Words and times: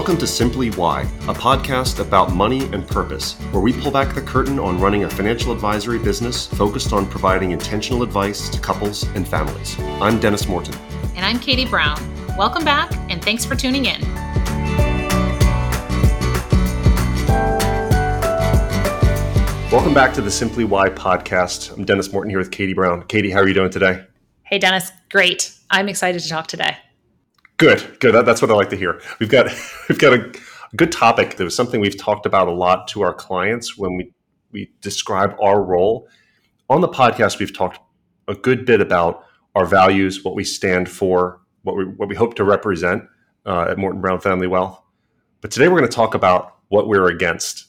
Welcome 0.00 0.16
to 0.16 0.26
Simply 0.26 0.70
Why, 0.70 1.02
a 1.02 1.34
podcast 1.34 2.00
about 2.00 2.32
money 2.32 2.64
and 2.72 2.88
purpose, 2.88 3.34
where 3.52 3.60
we 3.60 3.74
pull 3.74 3.90
back 3.90 4.14
the 4.14 4.22
curtain 4.22 4.58
on 4.58 4.80
running 4.80 5.04
a 5.04 5.10
financial 5.10 5.52
advisory 5.52 5.98
business 5.98 6.46
focused 6.46 6.94
on 6.94 7.04
providing 7.04 7.50
intentional 7.50 8.02
advice 8.02 8.48
to 8.48 8.58
couples 8.58 9.02
and 9.08 9.28
families. 9.28 9.78
I'm 10.00 10.18
Dennis 10.18 10.48
Morton. 10.48 10.74
And 11.16 11.26
I'm 11.26 11.38
Katie 11.38 11.66
Brown. 11.66 11.98
Welcome 12.38 12.64
back, 12.64 12.90
and 13.10 13.22
thanks 13.22 13.44
for 13.44 13.54
tuning 13.54 13.84
in. 13.84 14.00
Welcome 19.70 19.92
back 19.92 20.14
to 20.14 20.22
the 20.22 20.30
Simply 20.30 20.64
Why 20.64 20.88
podcast. 20.88 21.76
I'm 21.76 21.84
Dennis 21.84 22.10
Morton 22.10 22.30
here 22.30 22.38
with 22.38 22.50
Katie 22.50 22.72
Brown. 22.72 23.02
Katie, 23.02 23.30
how 23.30 23.40
are 23.40 23.46
you 23.46 23.52
doing 23.52 23.70
today? 23.70 24.06
Hey, 24.44 24.58
Dennis. 24.58 24.92
Great. 25.10 25.54
I'm 25.70 25.90
excited 25.90 26.22
to 26.22 26.28
talk 26.30 26.46
today. 26.46 26.78
Good, 27.60 27.98
good. 28.00 28.14
That, 28.14 28.24
that's 28.24 28.40
what 28.40 28.50
I 28.50 28.54
like 28.54 28.70
to 28.70 28.76
hear. 28.76 29.02
We've 29.18 29.28
got 29.28 29.46
we've 29.90 29.98
got 29.98 30.14
a 30.14 30.32
good 30.76 30.90
topic. 30.90 31.36
That 31.36 31.44
was 31.44 31.54
something 31.54 31.78
we've 31.78 31.98
talked 31.98 32.24
about 32.24 32.48
a 32.48 32.52
lot 32.52 32.88
to 32.88 33.02
our 33.02 33.12
clients 33.12 33.76
when 33.76 33.98
we 33.98 34.14
we 34.50 34.72
describe 34.80 35.36
our 35.38 35.62
role 35.62 36.08
on 36.70 36.80
the 36.80 36.88
podcast. 36.88 37.38
We've 37.38 37.54
talked 37.54 37.78
a 38.28 38.34
good 38.34 38.64
bit 38.64 38.80
about 38.80 39.26
our 39.54 39.66
values, 39.66 40.24
what 40.24 40.34
we 40.34 40.42
stand 40.42 40.88
for, 40.88 41.42
what 41.60 41.76
we 41.76 41.84
what 41.84 42.08
we 42.08 42.14
hope 42.14 42.34
to 42.36 42.44
represent 42.44 43.02
uh, 43.44 43.66
at 43.68 43.76
Morton 43.76 44.00
Brown 44.00 44.20
Family 44.20 44.46
Wealth. 44.46 44.80
But 45.42 45.50
today 45.50 45.68
we're 45.68 45.80
going 45.80 45.90
to 45.90 45.94
talk 45.94 46.14
about 46.14 46.56
what 46.68 46.88
we're 46.88 47.08
against 47.08 47.66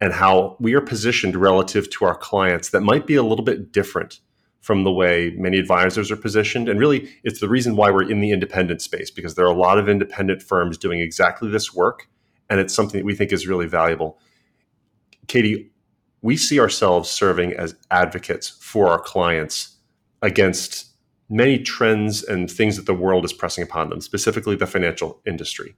and 0.00 0.12
how 0.12 0.56
we 0.60 0.74
are 0.74 0.80
positioned 0.80 1.34
relative 1.34 1.90
to 1.90 2.04
our 2.04 2.14
clients 2.14 2.70
that 2.70 2.82
might 2.82 3.08
be 3.08 3.16
a 3.16 3.24
little 3.24 3.44
bit 3.44 3.72
different 3.72 4.20
from 4.62 4.84
the 4.84 4.92
way 4.92 5.34
many 5.36 5.58
advisors 5.58 6.10
are 6.10 6.16
positioned. 6.16 6.68
And 6.68 6.78
really, 6.78 7.10
it's 7.24 7.40
the 7.40 7.48
reason 7.48 7.76
why 7.76 7.90
we're 7.90 8.08
in 8.08 8.20
the 8.20 8.30
independent 8.30 8.80
space 8.80 9.10
because 9.10 9.34
there 9.34 9.44
are 9.44 9.52
a 9.52 9.58
lot 9.58 9.78
of 9.78 9.88
independent 9.88 10.40
firms 10.40 10.78
doing 10.78 11.00
exactly 11.00 11.50
this 11.50 11.74
work. 11.74 12.08
And 12.48 12.60
it's 12.60 12.72
something 12.72 13.00
that 13.00 13.04
we 13.04 13.14
think 13.14 13.32
is 13.32 13.46
really 13.46 13.66
valuable. 13.66 14.18
Katie, 15.26 15.72
we 16.22 16.36
see 16.36 16.60
ourselves 16.60 17.10
serving 17.10 17.52
as 17.54 17.74
advocates 17.90 18.48
for 18.48 18.88
our 18.88 19.00
clients 19.00 19.78
against 20.22 20.92
many 21.28 21.58
trends 21.58 22.22
and 22.22 22.48
things 22.48 22.76
that 22.76 22.86
the 22.86 22.94
world 22.94 23.24
is 23.24 23.32
pressing 23.32 23.64
upon 23.64 23.90
them, 23.90 24.00
specifically 24.00 24.54
the 24.54 24.66
financial 24.66 25.20
industry. 25.26 25.74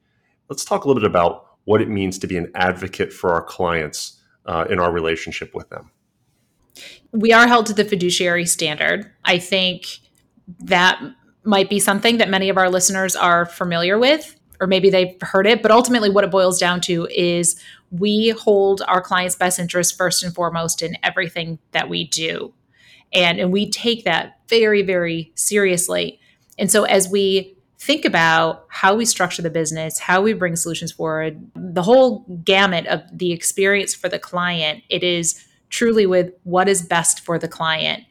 Let's 0.51 0.65
talk 0.65 0.85
a 0.85 0.89
little 0.89 1.01
bit 1.01 1.09
about 1.09 1.47
what 1.65 1.81
it 1.81 1.89
means 1.89 2.19
to 2.19 2.27
be 2.27 2.37
an 2.37 2.51
advocate 2.55 3.15
for 3.15 3.33
our 3.33 3.43
clients 3.43 4.21
uh, 4.45 4.67
in 4.69 4.79
our 4.79 4.93
relationship 4.93 5.55
with 5.55 5.71
them 5.71 5.91
we 7.13 7.33
are 7.33 7.47
held 7.47 7.67
to 7.67 7.73
the 7.73 7.85
fiduciary 7.85 8.47
standard. 8.47 9.11
I 9.25 9.39
think 9.39 9.87
that 10.61 11.01
might 11.45 11.71
be 11.71 11.79
something 11.79 12.19
that 12.19 12.29
many 12.29 12.49
of 12.49 12.57
our 12.57 12.71
listeners 12.71 13.15
are 13.15 13.47
familiar 13.47 13.99
with, 13.99 14.39
or 14.61 14.67
maybe 14.67 14.91
they've 14.91 15.17
heard 15.21 15.47
it. 15.47 15.63
But 15.63 15.71
ultimately, 15.71 16.11
what 16.11 16.25
it 16.25 16.31
boils 16.31 16.59
down 16.59 16.81
to 16.83 17.07
is 17.11 17.61
we 17.91 18.31
hold 18.31 18.83
our 18.89 19.01
clients' 19.01 19.37
best 19.37 19.59
interests 19.59 19.97
first 19.97 20.25
and 20.25 20.35
foremost 20.35 20.83
in 20.83 20.97
everything 21.03 21.59
that 21.73 21.89
we 21.89 22.09
do. 22.09 22.53
And, 23.13 23.39
and 23.39 23.53
we 23.53 23.71
take 23.71 24.05
that 24.05 24.41
very, 24.49 24.83
very 24.83 25.33
seriously. 25.37 26.19
And 26.59 26.71
so, 26.71 26.85
as 26.85 27.09
we 27.09 27.57
think 27.79 28.05
about 28.05 28.65
how 28.69 28.95
we 28.95 29.05
structure 29.05 29.43
the 29.43 29.51
business, 29.51 29.99
how 29.99 30.23
we 30.23 30.33
bring 30.33 30.57
solutions 30.57 30.91
forward, 30.91 31.39
the 31.55 31.83
whole 31.83 32.21
gamut 32.43 32.87
of 32.87 33.03
the 33.13 33.33
experience 33.33 33.95
for 33.95 34.09
the 34.09 34.19
client, 34.19 34.83
it 34.89 35.05
is 35.05 35.45
truly 35.71 36.07
with 36.07 36.33
what 36.45 36.69
is 36.69 36.83
best 36.83 37.21
for 37.21 37.39
the 37.39 37.49
client. 37.49 38.05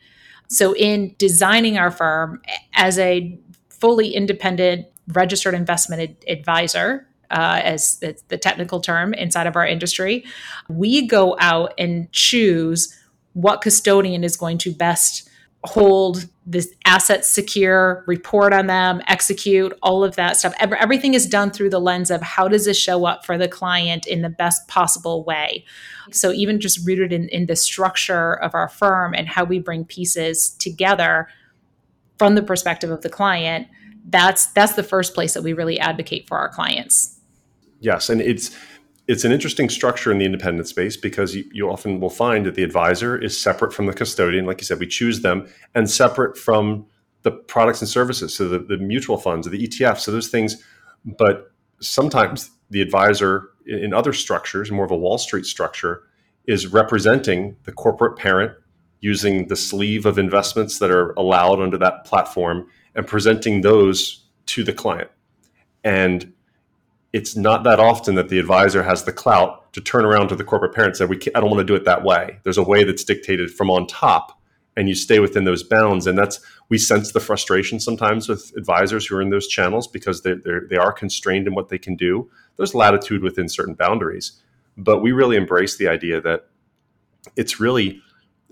So, 0.48 0.76
in 0.76 1.16
designing 1.18 1.78
our 1.78 1.92
firm 1.92 2.42
as 2.76 3.00
a 3.00 3.40
fully 3.70 4.14
independent 4.14 4.88
registered 5.08 5.54
investment 5.54 6.02
ad- 6.02 6.26
advisor, 6.28 7.08
uh, 7.32 7.62
as, 7.64 7.98
as 8.02 8.22
the 8.28 8.38
technical 8.38 8.80
term 8.80 9.14
inside 9.14 9.48
of 9.48 9.56
our 9.56 9.66
industry, 9.66 10.24
we 10.70 11.08
go 11.08 11.36
out 11.40 11.74
and 11.78 12.12
choose 12.12 12.96
what 13.34 13.62
custodian 13.62 14.24
is 14.24 14.38
going 14.38 14.58
to 14.60 14.72
best 14.72 15.28
hold 15.64 16.28
this 16.46 16.74
assets 16.86 17.28
secure, 17.28 18.04
report 18.06 18.52
on 18.52 18.68
them, 18.68 19.02
execute 19.08 19.72
all 19.82 20.04
of 20.04 20.16
that 20.18 20.36
stuff. 20.36 20.54
Everything 20.60 21.14
is 21.14 21.26
done 21.26 21.52
through 21.52 21.70
the 21.70 21.80
lens 21.80 22.12
of 22.12 22.22
how 22.22 22.48
does 22.48 22.66
this 22.66 22.78
show 22.78 23.06
up 23.06 23.26
for 23.26 23.38
the 23.38 23.48
client 23.48 24.06
in 24.06 24.22
the 24.22 24.30
best 24.30 24.68
possible 24.68 25.24
way. 25.24 25.64
So 26.12 26.32
even 26.32 26.60
just 26.60 26.86
rooted 26.86 27.14
in, 27.14 27.30
in 27.30 27.46
the 27.46 27.56
structure 27.56 28.34
of 28.34 28.54
our 28.54 28.68
firm 28.68 29.14
and 29.14 29.28
how 29.28 29.46
we 29.46 29.60
bring 29.60 29.86
pieces 29.86 30.50
together 30.50 31.30
from 32.18 32.36
the 32.36 32.44
perspective 32.44 32.92
of 32.92 33.02
the 33.02 33.10
client, 33.10 33.68
that's 34.10 34.48
that's 34.48 34.74
the 34.74 34.84
first 34.84 35.14
place 35.14 35.34
that 35.34 35.44
we 35.44 35.54
really 35.54 35.80
advocate 35.80 36.28
for 36.28 36.38
our 36.38 36.50
clients. 36.50 37.20
Yes, 37.80 38.10
and 38.10 38.22
it's 38.22 38.56
it's 39.08 39.26
an 39.26 39.32
interesting 39.32 39.70
structure 39.70 40.12
in 40.12 40.18
the 40.18 40.26
independent 40.26 40.68
space 40.68 40.96
because 40.96 41.36
you, 41.36 41.44
you 41.52 41.70
often 41.70 42.00
will 42.00 42.10
find 42.10 42.46
that 42.46 42.56
the 42.56 42.64
advisor 42.64 43.18
is 43.18 43.40
separate 43.40 43.74
from 43.74 43.86
the 43.86 43.94
custodian. 43.94 44.46
Like 44.46 44.62
you 44.62 44.66
said, 44.66 44.80
we 44.80 44.88
choose 44.88 45.22
them 45.22 45.48
and 45.76 45.90
separate 45.90 46.38
from 46.38 46.86
the 47.24 47.32
products 47.32 47.82
and 47.82 47.90
services. 47.90 48.34
So 48.34 48.48
the, 48.48 48.60
the 48.60 48.78
mutual 48.78 49.18
funds 49.18 49.50
the 49.50 49.68
ETFs, 49.68 50.00
so 50.00 50.12
those 50.12 50.30
things. 50.30 50.64
But 51.06 51.52
sometimes 51.80 52.52
the 52.70 52.82
advisor 52.82 53.50
in 53.66 53.94
other 53.94 54.14
structures, 54.14 54.72
more 54.72 54.86
of 54.86 54.92
a 54.92 54.98
Wall 54.98 55.18
Street 55.18 55.46
structure, 55.46 56.04
is 56.46 56.68
representing 56.68 57.56
the 57.64 57.72
corporate 57.72 58.18
parent 58.18 58.54
using 59.00 59.48
the 59.48 59.56
sleeve 59.56 60.06
of 60.06 60.18
investments 60.18 60.80
that 60.80 60.92
are 60.92 61.12
allowed 61.14 61.60
under 61.60 61.78
that 61.78 62.06
platform 62.06 62.68
and 62.96 63.06
presenting 63.06 63.62
those 63.62 64.26
to 64.46 64.64
the 64.64 64.74
client. 64.74 65.10
And 65.84 66.34
it's 67.14 67.36
not 67.36 67.64
that 67.64 67.80
often 67.80 68.16
that 68.16 68.30
the 68.30 68.40
advisor 68.40 68.84
has 68.84 69.04
the 69.04 69.14
clout 69.14 69.72
to 69.74 69.82
turn 69.82 70.04
around 70.04 70.28
to 70.30 70.36
the 70.36 70.44
corporate 70.44 70.74
parent 70.74 70.90
and 70.90 70.98
say, 70.98 71.06
"We 71.06 71.20
I 71.36 71.40
don't 71.40 71.50
want 71.50 71.60
to 71.60 71.64
do 71.64 71.76
it 71.76 71.86
that 71.86 72.04
way." 72.04 72.40
There's 72.44 72.58
a 72.58 72.64
way 72.64 72.84
that's 72.84 73.04
dictated 73.04 73.52
from 73.52 73.70
on 73.70 73.88
top, 73.88 74.42
and 74.76 74.90
you 74.90 74.96
stay 74.96 75.20
within 75.20 75.44
those 75.44 75.64
bounds. 75.64 76.08
And 76.08 76.18
that's 76.18 76.40
we 76.70 76.80
sense 76.80 77.12
the 77.12 77.20
frustration 77.20 77.80
sometimes 77.80 78.28
with 78.28 78.52
advisors 78.58 79.06
who 79.06 79.16
are 79.16 79.22
in 79.22 79.30
those 79.30 79.48
channels 79.48 79.88
because 79.88 80.24
they 80.24 80.34
they 80.70 80.78
are 80.78 80.92
constrained 80.92 81.48
in 81.48 81.54
what 81.54 81.70
they 81.70 81.78
can 81.78 81.96
do. 81.96 82.30
There's 82.58 82.74
latitude 82.74 83.22
within 83.22 83.48
certain 83.48 83.76
boundaries, 83.76 84.34
but 84.76 85.02
we 85.02 85.12
really 85.12 85.38
embrace 85.38 85.78
the 85.78 85.88
idea 85.88 86.20
that 86.22 86.48
it's 87.36 87.60
really 87.60 88.02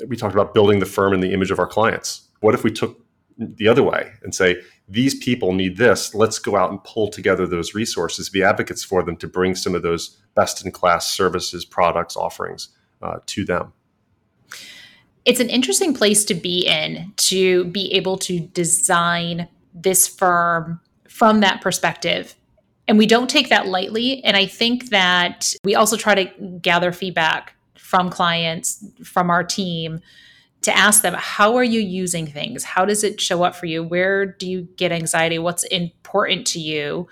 we 0.08 0.16
talked 0.16 0.34
about 0.34 0.54
building 0.54 0.80
the 0.80 0.86
firm 0.86 1.14
in 1.14 1.20
the 1.20 1.34
image 1.34 1.52
of 1.52 1.60
our 1.60 1.68
clients. 1.68 2.28
What 2.40 2.54
if 2.54 2.64
we 2.64 2.72
took 2.72 3.00
the 3.38 3.68
other 3.68 3.84
way 3.84 4.12
and 4.24 4.34
say 4.34 4.62
these 4.88 5.16
people 5.16 5.54
need 5.54 5.78
this. 5.78 6.14
Let's 6.14 6.40
go 6.40 6.56
out 6.56 6.70
and 6.70 6.84
pull 6.84 7.10
together 7.10 7.48
those 7.48 7.74
resources 7.74 8.30
be 8.30 8.44
advocates 8.44 8.84
for 8.84 9.04
them 9.04 9.16
to 9.18 9.28
bring 9.28 9.56
some 9.56 9.76
of 9.76 9.82
those 9.82 10.18
best 10.36 10.66
in 10.66 10.72
class 10.72 11.10
services 11.10 11.66
products 11.66 12.16
offerings 12.16 12.70
uh, 13.02 13.20
to 13.28 13.46
them. 13.46 13.74
It's 15.24 15.40
an 15.40 15.50
interesting 15.50 15.94
place 15.94 16.26
to 16.26 16.34
be 16.34 16.66
in 16.68 17.14
to 17.18 17.66
be 17.66 17.94
able 17.94 18.18
to 18.20 18.40
design 18.40 19.48
this 19.74 20.08
firm 20.08 20.80
from 21.08 21.42
that 21.42 21.62
perspective. 21.62 22.36
And 22.88 22.98
we 22.98 23.06
don't 23.06 23.30
take 23.30 23.50
that 23.50 23.68
lightly. 23.68 24.24
And 24.24 24.36
i 24.36 24.46
think 24.46 24.90
that 24.90 25.54
we 25.64 25.76
also 25.76 25.96
try 25.96 26.16
to 26.16 26.26
gather 26.60 26.92
feedback 26.92 27.54
from 27.76 28.10
clients 28.10 28.84
from 29.04 29.30
our 29.30 29.44
team 29.44 30.02
to 30.62 30.78
ask 30.78 31.02
them 31.02 31.16
how 31.18 31.56
are 31.56 31.64
you 31.64 31.80
using 31.80 32.28
things? 32.28 32.64
How 32.64 32.86
does 32.86 33.04
it 33.04 33.20
show 33.20 33.44
up 33.44 33.56
for 33.56 33.66
you? 33.66 33.84
Where 33.84 34.26
do 34.26 34.50
you 34.50 34.68
get 34.76 34.92
anxiety? 34.92 35.40
What's 35.40 35.64
important 35.66 36.46
to 36.48 36.60
you? 36.60 37.08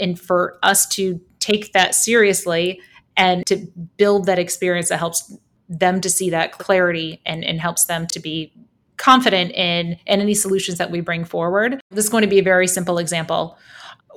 And 0.00 0.18
for 0.20 0.58
us 0.62 0.86
to 0.88 1.20
take 1.38 1.72
that 1.72 1.94
seriously 1.94 2.80
and 3.16 3.46
to 3.46 3.56
build 3.96 4.26
that 4.26 4.38
experience 4.38 4.88
that 4.88 4.98
helps 4.98 5.36
them 5.68 6.00
to 6.00 6.10
see 6.10 6.30
that 6.30 6.52
clarity 6.52 7.20
and, 7.26 7.44
and 7.44 7.60
helps 7.60 7.84
them 7.84 8.06
to 8.08 8.20
be 8.20 8.52
confident 8.96 9.52
in, 9.52 9.92
in 10.06 10.20
any 10.20 10.34
solutions 10.34 10.78
that 10.78 10.90
we 10.90 11.00
bring 11.00 11.24
forward. 11.24 11.80
This 11.90 12.04
is 12.04 12.10
going 12.10 12.22
to 12.22 12.28
be 12.28 12.38
a 12.38 12.42
very 12.42 12.66
simple 12.66 12.98
example. 12.98 13.56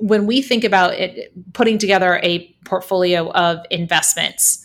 When 0.00 0.26
we 0.26 0.42
think 0.42 0.64
about 0.64 0.94
it 0.94 1.32
putting 1.52 1.78
together 1.78 2.20
a 2.22 2.54
portfolio 2.64 3.30
of 3.32 3.58
investments 3.70 4.61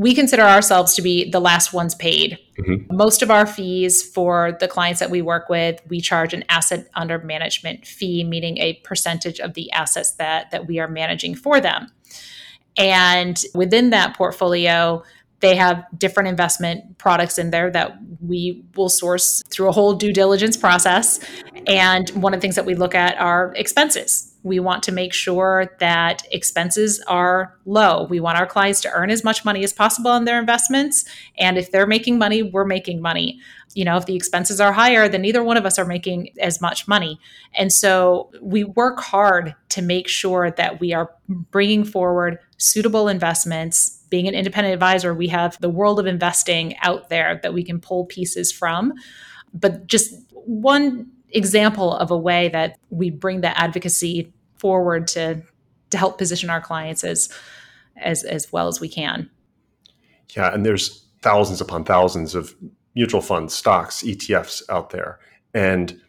we 0.00 0.14
consider 0.14 0.40
ourselves 0.40 0.94
to 0.94 1.02
be 1.02 1.28
the 1.28 1.40
last 1.40 1.74
ones 1.74 1.94
paid. 1.94 2.38
Mm-hmm. 2.58 2.96
Most 2.96 3.20
of 3.20 3.30
our 3.30 3.44
fees 3.44 4.02
for 4.02 4.56
the 4.58 4.66
clients 4.66 4.98
that 4.98 5.10
we 5.10 5.20
work 5.20 5.50
with, 5.50 5.78
we 5.88 6.00
charge 6.00 6.32
an 6.32 6.42
asset 6.48 6.88
under 6.94 7.18
management 7.18 7.86
fee, 7.86 8.24
meaning 8.24 8.56
a 8.56 8.80
percentage 8.82 9.40
of 9.40 9.52
the 9.52 9.70
assets 9.72 10.12
that 10.12 10.52
that 10.52 10.66
we 10.66 10.78
are 10.78 10.88
managing 10.88 11.34
for 11.34 11.60
them. 11.60 11.92
And 12.78 13.38
within 13.54 13.90
that 13.90 14.16
portfolio, 14.16 15.02
they 15.40 15.54
have 15.56 15.84
different 15.98 16.30
investment 16.30 16.96
products 16.96 17.38
in 17.38 17.50
there 17.50 17.70
that 17.70 17.98
we 18.26 18.64
will 18.76 18.88
source 18.88 19.42
through 19.50 19.68
a 19.68 19.72
whole 19.72 19.92
due 19.92 20.14
diligence 20.14 20.56
process. 20.56 21.20
And 21.66 22.08
one 22.10 22.32
of 22.32 22.38
the 22.38 22.42
things 22.42 22.54
that 22.54 22.64
we 22.64 22.74
look 22.74 22.94
at 22.94 23.18
are 23.18 23.52
expenses 23.54 24.29
We 24.42 24.58
want 24.58 24.82
to 24.84 24.92
make 24.92 25.12
sure 25.12 25.76
that 25.80 26.22
expenses 26.30 27.00
are 27.06 27.58
low. 27.66 28.04
We 28.04 28.20
want 28.20 28.38
our 28.38 28.46
clients 28.46 28.80
to 28.82 28.90
earn 28.90 29.10
as 29.10 29.22
much 29.22 29.44
money 29.44 29.62
as 29.62 29.72
possible 29.72 30.10
on 30.10 30.24
their 30.24 30.40
investments. 30.40 31.04
And 31.38 31.58
if 31.58 31.70
they're 31.70 31.86
making 31.86 32.18
money, 32.18 32.42
we're 32.42 32.64
making 32.64 33.02
money. 33.02 33.38
You 33.74 33.84
know, 33.84 33.96
if 33.96 34.06
the 34.06 34.16
expenses 34.16 34.60
are 34.60 34.72
higher, 34.72 35.08
then 35.08 35.22
neither 35.22 35.44
one 35.44 35.56
of 35.56 35.66
us 35.66 35.78
are 35.78 35.84
making 35.84 36.30
as 36.40 36.60
much 36.60 36.88
money. 36.88 37.20
And 37.54 37.72
so 37.72 38.30
we 38.40 38.64
work 38.64 39.00
hard 39.00 39.54
to 39.70 39.82
make 39.82 40.08
sure 40.08 40.50
that 40.50 40.80
we 40.80 40.92
are 40.94 41.10
bringing 41.28 41.84
forward 41.84 42.38
suitable 42.56 43.08
investments. 43.08 43.98
Being 44.08 44.26
an 44.26 44.34
independent 44.34 44.72
advisor, 44.72 45.14
we 45.14 45.28
have 45.28 45.60
the 45.60 45.68
world 45.68 46.00
of 46.00 46.06
investing 46.06 46.76
out 46.78 47.10
there 47.10 47.38
that 47.42 47.54
we 47.54 47.62
can 47.62 47.78
pull 47.78 48.06
pieces 48.06 48.50
from. 48.50 48.94
But 49.52 49.86
just 49.86 50.14
one 50.32 51.10
example 51.32 51.94
of 51.94 52.10
a 52.10 52.18
way 52.18 52.48
that 52.48 52.78
we 52.90 53.10
bring 53.10 53.40
the 53.40 53.58
advocacy 53.58 54.32
forward 54.58 55.06
to 55.08 55.42
to 55.90 55.98
help 55.98 56.18
position 56.18 56.50
our 56.50 56.60
clients 56.60 57.04
as 57.04 57.28
as 57.96 58.24
as 58.24 58.52
well 58.52 58.68
as 58.68 58.80
we 58.80 58.88
can. 58.88 59.30
Yeah, 60.36 60.52
and 60.54 60.64
there's 60.64 61.04
thousands 61.22 61.60
upon 61.60 61.84
thousands 61.84 62.34
of 62.34 62.54
mutual 62.94 63.20
funds, 63.20 63.54
stocks, 63.54 64.02
ETFs 64.02 64.62
out 64.68 64.90
there, 64.90 65.18
and 65.54 66.00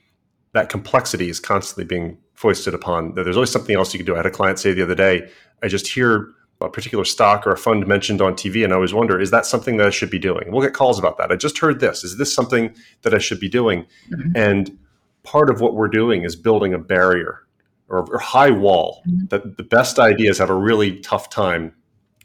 that 0.54 0.70
complexity 0.70 1.30
is 1.30 1.40
constantly 1.40 1.86
being 1.86 2.18
foisted 2.34 2.74
upon. 2.74 3.14
There's 3.16 3.38
always 3.38 3.52
something 3.52 3.76
else 3.76 3.94
you 3.94 4.00
can 4.00 4.06
do. 4.06 4.14
I 4.14 4.18
had 4.18 4.26
a 4.26 4.32
client 4.32 4.60
say 4.60 4.74
the 4.74 4.84
other 4.84 4.96
day, 4.96 5.30
I 5.62 5.68
just 5.68 5.88
hear 5.88 6.34
a 6.60 6.70
particular 6.70 7.06
stock 7.06 7.46
or 7.48 7.52
a 7.52 7.58
fund 7.58 7.88
mentioned 7.88 8.22
on 8.22 8.34
TV, 8.34 8.64
and 8.64 8.74
I 8.74 8.76
always 8.76 8.94
wonder, 8.94 9.20
is 9.20 9.32
that 9.32 9.46
something 9.46 9.78
that 9.78 9.88
I 9.88 9.90
should 9.90 10.10
be 10.10 10.20
doing? 10.20 10.52
we'll 10.52 10.62
get 10.62 10.74
calls 10.74 11.00
about 11.00 11.18
that. 11.18 11.32
I 11.32 11.36
just 11.36 11.58
heard 11.58 11.80
this. 11.80 12.04
Is 12.04 12.18
this 12.18 12.34
something 12.34 12.76
that 13.02 13.14
I 13.14 13.18
should 13.18 13.40
be 13.40 13.50
doing? 13.50 13.86
Mm-hmm. 14.12 14.32
And 14.36 14.78
part 15.24 15.50
of 15.50 15.62
what 15.62 15.76
we're 15.76 15.88
doing 15.88 16.24
is 16.24 16.36
building 16.36 16.74
a 16.74 16.80
barrier 16.80 17.42
or, 17.90 18.06
or 18.12 18.20
high 18.20 18.52
wall 18.52 19.04
mm-hmm. 19.08 19.26
that 19.28 19.58
the 19.58 19.64
best 19.64 20.00
ideas 20.00 20.38
have 20.38 20.50
a 20.50 20.56
really 20.56 21.00
tough 21.00 21.30
time 21.30 21.74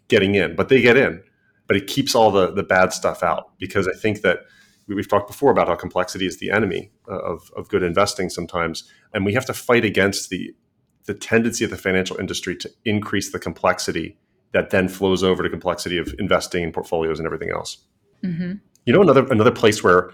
getting 0.09 0.35
in, 0.35 0.55
but 0.55 0.69
they 0.69 0.81
get 0.81 0.97
in. 0.97 1.23
But 1.67 1.77
it 1.77 1.89
keeps 1.89 2.15
all 2.15 2.31
the 2.31 2.53
the 2.53 2.63
bad 2.63 2.93
stuff 2.93 3.23
out 3.25 3.59
because 3.59 3.89
I 3.89 3.93
think 3.93 4.21
that 4.21 4.41
we've 4.87 5.09
talked 5.09 5.27
before 5.27 5.51
about 5.51 5.67
how 5.67 5.75
complexity 5.75 6.27
is 6.27 6.39
the 6.39 6.51
enemy 6.51 6.93
uh, 7.09 7.19
of, 7.19 7.51
of 7.57 7.69
good 7.69 7.83
investing 7.83 8.31
sometimes, 8.31 8.89
and 9.13 9.25
we 9.25 9.35
have 9.35 9.45
to 9.47 9.53
fight 9.53 9.85
against 9.85 10.31
the 10.31 10.55
the 11.07 11.15
tendency 11.15 11.65
of 11.65 11.71
the 11.71 11.77
financial 11.77 12.17
industry 12.19 12.57
to 12.57 12.71
increase 12.85 13.33
the 13.33 13.39
complexity 13.39 14.17
that 14.53 14.71
then 14.71 14.89
flows 14.89 15.23
over 15.23 15.43
to 15.43 15.51
complexity 15.51 15.99
of 15.99 16.15
investing 16.19 16.63
in 16.63 16.73
portfolios 16.73 17.19
and 17.19 17.27
everything 17.27 17.51
else. 17.51 17.79
Mm-hmm. 18.25 18.55
You 18.85 18.93
know, 18.93 19.03
another 19.03 19.27
another 19.27 19.51
place 19.51 19.83
where 19.83 20.13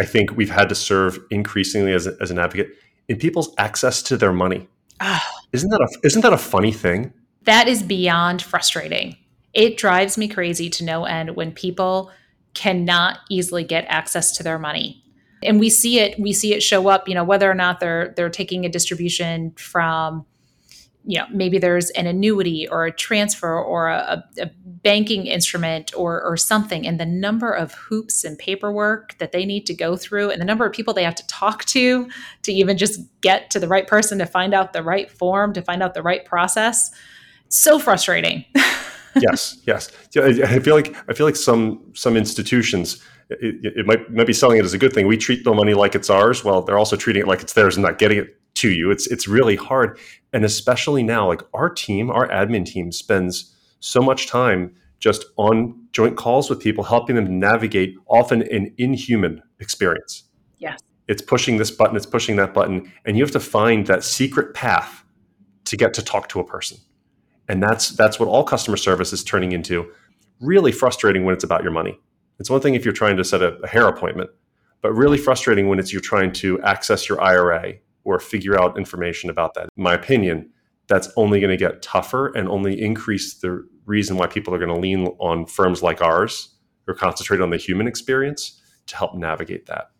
I 0.00 0.04
think 0.06 0.34
we've 0.34 0.50
had 0.50 0.70
to 0.70 0.74
serve 0.74 1.18
increasingly 1.30 1.92
as, 1.92 2.06
a, 2.06 2.16
as 2.22 2.30
an 2.30 2.38
advocate 2.38 2.74
in 3.08 3.18
people's 3.18 3.52
access 3.58 4.02
to 4.04 4.16
their 4.16 4.32
money. 4.32 4.66
Oh. 4.98 5.20
Isn't 5.52 5.68
that 5.68 5.80
a 5.80 6.06
isn't 6.06 6.22
that 6.22 6.32
a 6.32 6.38
funny 6.38 6.72
thing? 6.72 7.12
That 7.42 7.68
is 7.68 7.82
beyond 7.82 8.40
frustrating. 8.40 9.16
It 9.52 9.76
drives 9.76 10.16
me 10.16 10.26
crazy 10.26 10.70
to 10.70 10.84
no 10.84 11.04
end 11.04 11.36
when 11.36 11.52
people 11.52 12.10
cannot 12.54 13.18
easily 13.28 13.62
get 13.62 13.84
access 13.88 14.32
to 14.38 14.42
their 14.42 14.58
money. 14.58 15.04
And 15.42 15.60
we 15.60 15.68
see 15.68 15.98
it 15.98 16.18
we 16.18 16.32
see 16.32 16.54
it 16.54 16.62
show 16.62 16.88
up, 16.88 17.06
you 17.06 17.14
know, 17.14 17.24
whether 17.24 17.50
or 17.50 17.54
not 17.54 17.78
they're 17.80 18.14
they're 18.16 18.30
taking 18.30 18.64
a 18.64 18.70
distribution 18.70 19.52
from 19.52 20.24
you 21.04 21.18
know 21.18 21.26
maybe 21.32 21.58
there's 21.58 21.90
an 21.90 22.06
annuity 22.06 22.68
or 22.68 22.86
a 22.86 22.92
transfer 22.92 23.58
or 23.58 23.88
a, 23.88 24.24
a, 24.38 24.50
banking 24.82 25.26
instrument 25.26 25.92
or, 25.94 26.22
or 26.22 26.38
something 26.38 26.86
and 26.86 26.98
the 26.98 27.04
number 27.04 27.52
of 27.52 27.74
hoops 27.74 28.24
and 28.24 28.38
paperwork 28.38 29.16
that 29.18 29.30
they 29.30 29.44
need 29.44 29.66
to 29.66 29.74
go 29.74 29.94
through 29.94 30.30
and 30.30 30.40
the 30.40 30.44
number 30.44 30.64
of 30.64 30.72
people 30.72 30.94
they 30.94 31.04
have 31.04 31.14
to 31.14 31.26
talk 31.26 31.66
to 31.66 32.08
to 32.42 32.50
even 32.50 32.78
just 32.78 32.98
get 33.20 33.50
to 33.50 33.60
the 33.60 33.68
right 33.68 33.86
person 33.86 34.18
to 34.18 34.24
find 34.24 34.54
out 34.54 34.72
the 34.72 34.82
right 34.82 35.10
form 35.10 35.52
to 35.52 35.60
find 35.60 35.82
out 35.82 35.92
the 35.92 36.02
right 36.02 36.24
process 36.24 36.90
so 37.48 37.78
frustrating. 37.78 38.44
Yes 39.16 39.58
yes. 39.66 39.90
I 40.16 40.60
feel 40.60 40.76
like 40.76 40.94
i 41.08 41.12
feel 41.12 41.26
like 41.26 41.34
some 41.34 41.82
some 41.94 42.16
institutions 42.16 43.02
it, 43.30 43.76
it, 43.76 43.86
might 43.86 44.10
might 44.10 44.26
be 44.26 44.32
selling 44.32 44.58
it 44.58 44.64
as 44.64 44.74
a 44.74 44.78
good 44.78 44.92
thing 44.92 45.06
we 45.06 45.16
treat 45.16 45.44
the 45.44 45.54
money 45.54 45.74
like 45.74 45.94
it's 45.94 46.10
ours 46.10 46.44
well 46.44 46.62
they're 46.62 46.78
also 46.78 46.96
treating 46.96 47.22
it 47.22 47.28
like 47.28 47.40
it's 47.40 47.52
theirs 47.52 47.76
and 47.76 47.84
not 47.84 47.98
getting 47.98 48.18
it 48.18 48.40
to 48.54 48.70
you. 48.70 48.90
It's 48.90 49.06
it's 49.06 49.28
really 49.28 49.56
hard, 49.56 49.98
and 50.32 50.44
especially 50.44 51.02
now, 51.02 51.28
like 51.28 51.42
our 51.54 51.70
team, 51.70 52.10
our 52.10 52.28
admin 52.28 52.66
team 52.66 52.92
spends 52.92 53.54
so 53.80 54.02
much 54.02 54.26
time 54.26 54.74
just 54.98 55.24
on 55.36 55.74
joint 55.92 56.16
calls 56.16 56.50
with 56.50 56.60
people, 56.60 56.84
helping 56.84 57.16
them 57.16 57.38
navigate 57.38 57.96
often 58.06 58.42
an 58.42 58.74
inhuman 58.76 59.42
experience. 59.60 60.24
Yes, 60.58 60.78
it's 61.08 61.22
pushing 61.22 61.56
this 61.56 61.70
button, 61.70 61.96
it's 61.96 62.06
pushing 62.06 62.36
that 62.36 62.52
button, 62.52 62.92
and 63.04 63.16
you 63.16 63.22
have 63.22 63.32
to 63.32 63.40
find 63.40 63.86
that 63.86 64.04
secret 64.04 64.54
path 64.54 65.04
to 65.64 65.76
get 65.76 65.94
to 65.94 66.02
talk 66.02 66.28
to 66.28 66.40
a 66.40 66.44
person, 66.44 66.78
and 67.48 67.62
that's 67.62 67.90
that's 67.90 68.18
what 68.20 68.28
all 68.28 68.44
customer 68.44 68.76
service 68.76 69.12
is 69.12 69.24
turning 69.24 69.52
into. 69.52 69.90
Really 70.40 70.72
frustrating 70.72 71.24
when 71.24 71.34
it's 71.34 71.44
about 71.44 71.62
your 71.62 71.72
money. 71.72 71.98
It's 72.40 72.50
one 72.50 72.60
thing 72.60 72.74
if 72.74 72.84
you're 72.84 72.94
trying 72.94 73.18
to 73.18 73.24
set 73.24 73.42
a, 73.42 73.58
a 73.58 73.68
hair 73.68 73.86
appointment, 73.86 74.30
but 74.80 74.92
really 74.92 75.18
frustrating 75.18 75.68
when 75.68 75.78
it's 75.78 75.92
you're 75.92 76.00
trying 76.00 76.32
to 76.32 76.60
access 76.62 77.08
your 77.08 77.20
IRA 77.20 77.74
or 78.04 78.18
figure 78.18 78.60
out 78.60 78.78
information 78.78 79.28
about 79.30 79.54
that. 79.54 79.68
In 79.76 79.82
my 79.82 79.94
opinion, 79.94 80.50
that's 80.88 81.08
only 81.16 81.38
going 81.38 81.50
to 81.50 81.56
get 81.56 81.82
tougher 81.82 82.28
and 82.34 82.48
only 82.48 82.80
increase 82.80 83.34
the 83.34 83.64
reason 83.84 84.16
why 84.16 84.26
people 84.26 84.54
are 84.54 84.58
going 84.58 84.74
to 84.74 84.80
lean 84.80 85.06
on 85.18 85.46
firms 85.46 85.82
like 85.82 86.00
ours 86.00 86.54
or 86.88 86.94
concentrate 86.94 87.40
on 87.40 87.50
the 87.50 87.58
human 87.58 87.86
experience 87.86 88.60
to 88.86 88.96
help 88.96 89.14
navigate 89.14 89.66
that. 89.66 89.90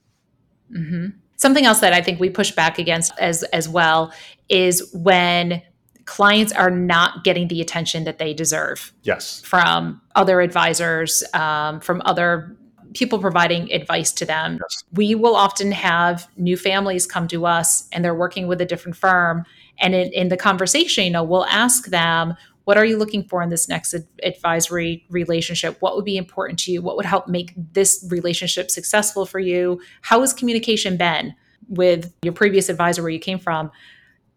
Mm-hmm. 0.72 1.08
Something 1.36 1.64
else 1.64 1.80
that 1.80 1.92
I 1.92 2.00
think 2.00 2.20
we 2.20 2.30
push 2.30 2.50
back 2.52 2.78
against 2.78 3.12
as 3.18 3.42
as 3.44 3.68
well 3.68 4.12
is 4.48 4.90
when 4.92 5.62
clients 6.10 6.52
are 6.52 6.70
not 6.70 7.22
getting 7.22 7.46
the 7.46 7.60
attention 7.60 8.02
that 8.02 8.18
they 8.18 8.34
deserve. 8.34 8.92
Yes, 9.04 9.40
from 9.42 10.00
other 10.16 10.40
advisors, 10.40 11.22
um, 11.34 11.80
from 11.80 12.02
other 12.04 12.56
people 12.94 13.20
providing 13.20 13.72
advice 13.72 14.10
to 14.10 14.24
them. 14.24 14.58
Yes. 14.60 14.82
We 14.92 15.14
will 15.14 15.36
often 15.36 15.70
have 15.70 16.28
new 16.36 16.56
families 16.56 17.06
come 17.06 17.28
to 17.28 17.46
us 17.46 17.88
and 17.92 18.04
they're 18.04 18.16
working 18.16 18.48
with 18.48 18.60
a 18.60 18.66
different 18.66 18.96
firm. 18.96 19.44
And 19.78 19.94
in, 19.94 20.12
in 20.12 20.28
the 20.28 20.36
conversation, 20.36 21.04
you 21.04 21.10
know, 21.10 21.22
we'll 21.22 21.46
ask 21.46 21.86
them, 21.86 22.34
what 22.64 22.76
are 22.76 22.84
you 22.84 22.98
looking 22.98 23.22
for 23.22 23.42
in 23.42 23.48
this 23.48 23.68
next 23.68 23.94
ad- 23.94 24.08
advisory 24.24 25.06
relationship? 25.08 25.76
What 25.78 25.94
would 25.94 26.04
be 26.04 26.16
important 26.16 26.58
to 26.60 26.72
you? 26.72 26.82
What 26.82 26.96
would 26.96 27.06
help 27.06 27.28
make 27.28 27.52
this 27.72 28.04
relationship 28.10 28.72
successful 28.72 29.24
for 29.24 29.38
you? 29.38 29.80
How 30.02 30.20
has 30.20 30.32
communication 30.32 30.96
been 30.96 31.34
with 31.68 32.12
your 32.22 32.34
previous 32.34 32.68
advisor 32.68 33.02
where 33.02 33.12
you 33.12 33.20
came 33.20 33.38
from? 33.38 33.70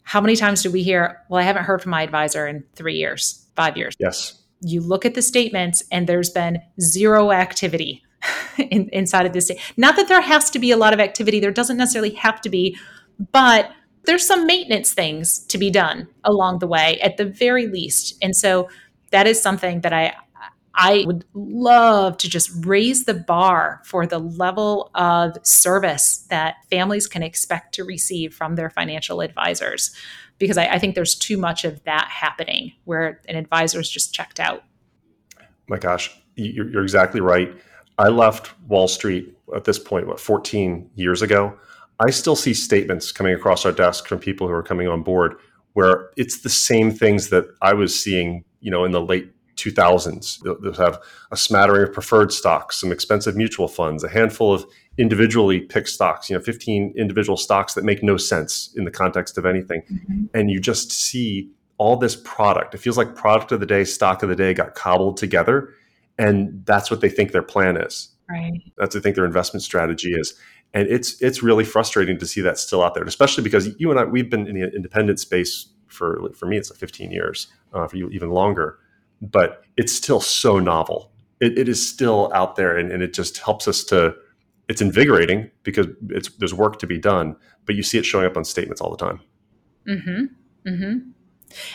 How 0.03 0.21
many 0.21 0.35
times 0.35 0.63
do 0.63 0.71
we 0.71 0.83
hear, 0.83 1.21
well, 1.29 1.39
I 1.39 1.43
haven't 1.43 1.63
heard 1.63 1.81
from 1.81 1.91
my 1.91 2.03
advisor 2.03 2.47
in 2.47 2.63
three 2.75 2.95
years, 2.95 3.45
five 3.55 3.77
years? 3.77 3.95
Yes. 3.99 4.41
You 4.61 4.81
look 4.81 5.05
at 5.05 5.13
the 5.13 5.21
statements 5.21 5.83
and 5.91 6.07
there's 6.07 6.29
been 6.29 6.61
zero 6.79 7.31
activity 7.31 8.03
in, 8.57 8.89
inside 8.89 9.25
of 9.25 9.33
this 9.33 9.47
day. 9.47 9.59
Not 9.77 9.95
that 9.95 10.07
there 10.07 10.21
has 10.21 10.49
to 10.51 10.59
be 10.59 10.71
a 10.71 10.77
lot 10.77 10.93
of 10.93 10.99
activity, 10.99 11.39
there 11.39 11.51
doesn't 11.51 11.77
necessarily 11.77 12.15
have 12.15 12.41
to 12.41 12.49
be, 12.49 12.77
but 13.31 13.71
there's 14.05 14.25
some 14.25 14.45
maintenance 14.45 14.93
things 14.93 15.39
to 15.47 15.57
be 15.57 15.69
done 15.69 16.07
along 16.23 16.59
the 16.59 16.67
way 16.67 16.99
at 17.01 17.17
the 17.17 17.25
very 17.25 17.67
least. 17.67 18.17
And 18.21 18.35
so 18.35 18.69
that 19.11 19.27
is 19.27 19.41
something 19.41 19.81
that 19.81 19.93
I 19.93 20.13
I 20.75 21.03
would 21.05 21.25
love 21.33 22.17
to 22.17 22.29
just 22.29 22.51
raise 22.65 23.05
the 23.05 23.13
bar 23.13 23.81
for 23.85 24.07
the 24.07 24.19
level 24.19 24.89
of 24.95 25.37
service 25.43 26.25
that 26.29 26.55
families 26.69 27.05
can 27.07 27.21
expect 27.21 27.75
to 27.75 27.83
receive 27.83 28.33
from 28.33 28.55
their 28.55 28.69
financial 28.69 29.21
advisors. 29.21 29.95
Because 30.39 30.57
I, 30.57 30.65
I 30.65 30.79
think 30.79 30.95
there's 30.95 31.15
too 31.15 31.37
much 31.37 31.63
of 31.63 31.83
that 31.83 32.07
happening 32.09 32.73
where 32.85 33.21
an 33.29 33.35
advisor 33.35 33.79
is 33.79 33.89
just 33.89 34.13
checked 34.13 34.39
out. 34.39 34.63
My 35.67 35.77
gosh, 35.77 36.15
you're, 36.35 36.69
you're 36.69 36.83
exactly 36.83 37.21
right. 37.21 37.53
I 37.99 38.07
left 38.07 38.59
Wall 38.67 38.87
Street 38.87 39.37
at 39.55 39.65
this 39.65 39.77
point, 39.77 40.07
what, 40.07 40.19
14 40.19 40.89
years 40.95 41.21
ago. 41.21 41.57
I 41.99 42.09
still 42.09 42.35
see 42.35 42.55
statements 42.55 43.11
coming 43.11 43.35
across 43.35 43.65
our 43.65 43.71
desk 43.71 44.07
from 44.07 44.17
people 44.17 44.47
who 44.47 44.53
are 44.53 44.63
coming 44.63 44.87
on 44.87 45.03
board 45.03 45.35
where 45.73 46.09
it's 46.17 46.41
the 46.41 46.49
same 46.49 46.91
things 46.91 47.29
that 47.29 47.45
I 47.61 47.73
was 47.73 47.99
seeing, 47.99 48.43
you 48.61 48.71
know, 48.71 48.85
in 48.85 48.91
the 48.91 49.01
late 49.01 49.31
2000s. 49.63 50.39
They'll, 50.61 50.73
have 50.73 51.01
a 51.31 51.37
smattering 51.37 51.83
of 51.83 51.93
preferred 51.93 52.31
stocks, 52.31 52.79
some 52.79 52.91
expensive 52.91 53.35
mutual 53.35 53.67
funds, 53.67 54.03
a 54.03 54.09
handful 54.09 54.53
of 54.53 54.65
individually 54.97 55.61
picked 55.61 55.89
stocks, 55.89 56.29
you 56.29 56.35
know, 56.35 56.41
15 56.41 56.93
individual 56.97 57.37
stocks 57.37 57.73
that 57.73 57.83
make 57.83 58.03
no 58.03 58.17
sense 58.17 58.73
in 58.75 58.85
the 58.85 58.91
context 58.91 59.37
of 59.37 59.45
anything. 59.45 59.81
Mm-hmm. 59.81 60.25
And 60.33 60.49
you 60.49 60.59
just 60.59 60.91
see 60.91 61.51
all 61.77 61.97
this 61.97 62.15
product. 62.15 62.75
It 62.75 62.79
feels 62.79 62.97
like 62.97 63.15
product 63.15 63.51
of 63.51 63.59
the 63.59 63.65
day, 63.65 63.83
stock 63.83 64.23
of 64.23 64.29
the 64.29 64.35
day 64.35 64.53
got 64.53 64.75
cobbled 64.75 65.17
together 65.17 65.73
and 66.17 66.65
that's 66.65 66.91
what 66.91 67.01
they 67.01 67.09
think 67.09 67.31
their 67.31 67.43
plan 67.43 67.77
is. 67.77 68.09
Right. 68.29 68.61
That's 68.77 68.95
what 68.95 69.03
they 69.03 69.07
think 69.07 69.15
their 69.15 69.25
investment 69.25 69.63
strategy 69.63 70.13
is. 70.13 70.33
And 70.73 70.87
it's 70.87 71.21
it's 71.21 71.43
really 71.43 71.65
frustrating 71.65 72.17
to 72.19 72.25
see 72.25 72.41
that 72.41 72.57
still 72.57 72.83
out 72.83 72.95
there, 72.95 73.03
especially 73.03 73.43
because 73.43 73.69
you 73.79 73.91
and 73.91 73.99
I 73.99 74.05
we've 74.05 74.29
been 74.29 74.47
in 74.47 74.55
the 74.55 74.71
independent 74.73 75.19
space 75.19 75.69
for 75.87 76.31
for 76.33 76.47
me 76.47 76.57
it's 76.57 76.71
like 76.71 76.79
15 76.79 77.11
years, 77.11 77.47
uh, 77.73 77.87
for 77.87 77.97
you 77.97 78.09
even 78.09 78.31
longer, 78.31 78.79
but 79.31 79.63
it's 79.77 79.93
still 79.93 80.19
so 80.19 80.59
novel. 80.59 81.11
It, 81.39 81.57
it 81.57 81.69
is 81.69 81.87
still 81.87 82.31
out 82.33 82.55
there, 82.55 82.77
and, 82.77 82.91
and 82.91 83.01
it 83.01 83.13
just 83.13 83.37
helps 83.39 83.67
us 83.67 83.83
to. 83.85 84.15
It's 84.69 84.81
invigorating 84.81 85.51
because 85.63 85.87
it's 86.09 86.29
there's 86.37 86.53
work 86.53 86.79
to 86.79 86.87
be 86.87 86.97
done, 86.97 87.35
but 87.65 87.75
you 87.75 87.83
see 87.83 87.97
it 87.97 88.05
showing 88.05 88.25
up 88.25 88.37
on 88.37 88.45
statements 88.45 88.81
all 88.81 88.91
the 88.91 88.97
time. 88.97 89.19
Mm-hmm. 89.87 90.69
Mm-hmm. 90.69 91.09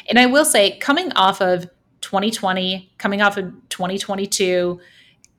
And 0.08 0.18
I 0.18 0.26
will 0.26 0.44
say, 0.44 0.78
coming 0.78 1.12
off 1.12 1.40
of 1.40 1.68
2020, 2.00 2.92
coming 2.98 3.20
off 3.20 3.36
of 3.36 3.52
2022, 3.68 4.80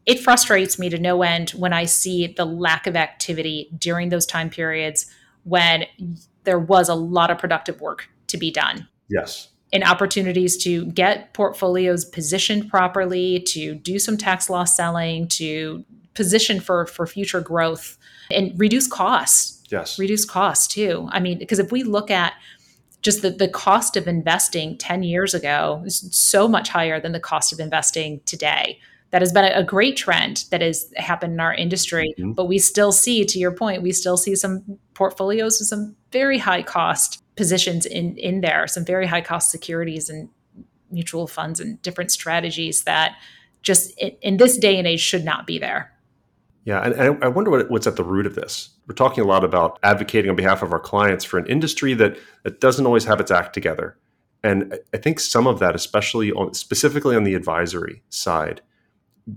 it 0.06 0.20
frustrates 0.20 0.78
me 0.80 0.90
to 0.90 1.00
no 1.00 1.24
end 1.24 1.52
when 1.52 1.74
I 1.74 1.86
see 1.86 2.28
the 2.28 2.46
lack 2.46 2.88
of 2.88 2.96
activity 2.96 3.70
during 3.78 4.10
those 4.10 4.26
time 4.26 4.50
periods 4.50 5.08
when 5.44 5.86
there 6.44 6.60
was 6.60 6.90
a 6.90 6.96
lot 6.96 7.32
of 7.32 7.38
productive 7.38 7.82
work 7.82 8.10
to 8.28 8.38
be 8.38 8.52
done. 8.52 8.88
Yes. 9.10 9.50
And 9.72 9.84
opportunities 9.84 10.58
to 10.64 10.86
get 10.88 11.34
portfolios 11.34 12.04
positioned 12.04 12.70
properly, 12.70 13.40
to 13.50 13.76
do 13.76 14.00
some 14.00 14.18
tax 14.18 14.50
loss 14.50 14.76
selling, 14.76 15.28
to 15.30 15.86
position 16.16 16.60
for 16.60 16.88
for 16.88 17.06
future 17.06 17.40
growth 17.40 17.98
and 18.32 18.58
reduce 18.60 18.88
costs. 18.88 19.64
Yes. 19.70 20.00
Reduce 20.00 20.26
costs 20.26 20.68
too. 20.68 21.08
I 21.12 21.20
mean, 21.20 21.38
because 21.38 21.60
if 21.60 21.72
we 21.72 21.84
look 21.84 22.10
at 22.10 22.34
just 23.02 23.22
the, 23.22 23.30
the 23.30 23.48
cost 23.48 23.96
of 23.96 24.08
investing 24.08 24.78
10 24.78 25.04
years 25.04 25.34
ago 25.34 25.84
is 25.86 26.08
so 26.12 26.48
much 26.48 26.70
higher 26.70 27.00
than 27.00 27.12
the 27.12 27.20
cost 27.20 27.54
of 27.54 27.60
investing 27.60 28.20
today 28.26 28.80
that 29.12 29.22
has 29.22 29.32
been 29.32 29.46
a, 29.46 29.64
great 29.64 29.98
trend 29.98 30.46
that 30.52 30.62
has 30.62 30.92
happened 30.98 31.34
in 31.34 31.40
our 31.40 31.54
industry 31.54 32.14
mm-hmm. 32.18 32.34
but 32.34 32.46
we 32.46 32.58
still 32.58 32.92
see 32.92 33.26
to 33.26 33.40
your 33.40 33.52
point 33.52 33.82
we 33.82 33.92
still 33.92 34.18
see 34.18 34.36
some 34.36 34.78
portfolios 34.94 35.60
with 35.60 35.68
some 35.68 35.96
very 36.12 36.38
high 36.38 36.64
cost 36.64 37.24
positions 37.36 37.86
in 37.86 38.18
in 38.18 38.42
there 38.42 38.68
some 38.68 38.86
very 38.86 39.08
high 39.08 39.22
cost 39.22 39.52
securities 39.52 40.10
and 40.10 40.30
mutual 40.92 41.28
funds 41.28 41.60
and 41.60 41.82
different 41.82 42.12
strategies 42.12 42.84
that 42.84 43.16
just 43.62 43.98
in, 44.00 44.12
in 44.22 44.38
this 44.38 44.58
day 44.58 44.78
and 44.78 44.88
age 44.88 45.02
should 45.02 45.26
not 45.26 45.46
be 45.46 45.60
there 45.60 45.92
yeah, 46.66 46.82
and, 46.82 47.24
I 47.24 47.30
wonder 47.30 47.50
what, 47.50 47.72
what's 47.72 47.88
at 47.88 47.96
the 47.96 48.04
root 48.04 48.28
of 48.28 48.36
this. 48.36 48.70
We're 48.86 48.94
talking 48.94 49.24
a 49.24 49.28
lot 49.28 49.44
about 49.44 49.80
advocating 49.82 50.30
on 50.30 50.36
behalf 50.36 50.62
of 50.62 50.72
our 50.72 50.80
clients 50.80 51.26
for 51.26 51.40
an 51.40 51.48
industry 51.48 51.96
that 51.96 52.18
that 52.44 52.60
doesn't 52.60 52.86
always 52.86 53.06
have 53.06 53.20
its 53.20 53.32
act 53.32 53.54
together, 53.54 53.98
and 54.44 54.78
I 54.94 54.98
think 54.98 55.20
some 55.20 55.48
of 55.48 55.58
that, 55.60 55.74
especially 55.74 56.32
on 56.32 56.54
specifically 56.54 57.16
on 57.16 57.24
the 57.24 57.34
advisory 57.34 58.04
side, 58.10 58.62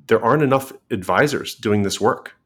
there 0.07 0.23
aren't 0.23 0.43
enough 0.43 0.73
advisors 0.91 1.55
doing 1.55 1.83
this 1.83 2.01
work. 2.01 2.37